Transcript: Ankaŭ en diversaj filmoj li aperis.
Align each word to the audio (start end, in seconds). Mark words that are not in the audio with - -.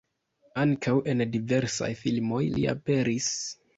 Ankaŭ 0.61 0.93
en 1.13 1.21
diversaj 1.35 1.91
filmoj 2.03 2.43
li 2.57 2.65
aperis. 2.77 3.29